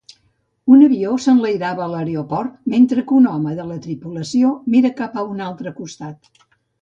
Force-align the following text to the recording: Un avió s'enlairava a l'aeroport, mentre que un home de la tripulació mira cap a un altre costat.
Un 0.75 0.79
avió 0.85 1.11
s'enlairava 1.25 1.83
a 1.87 1.89
l'aeroport, 1.91 2.55
mentre 2.73 3.03
que 3.11 3.15
un 3.19 3.29
home 3.33 3.53
de 3.59 3.67
la 3.73 3.77
tripulació 3.85 4.51
mira 4.77 4.93
cap 5.03 5.19
a 5.23 5.27
un 5.35 5.45
altre 5.51 5.75
costat. 5.83 6.33